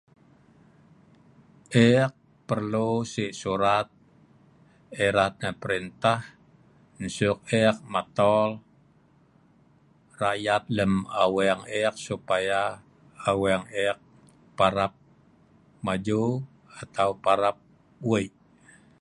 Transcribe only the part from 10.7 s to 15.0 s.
lem aweng eek supaya aweng eek parap